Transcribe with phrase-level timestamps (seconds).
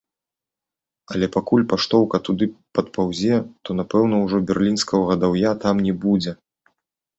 [1.15, 2.45] Але пакуль паштоўка туды
[2.79, 6.31] падпаўзе, то напэўна ўжо берлінскага гадаўя там не будзе.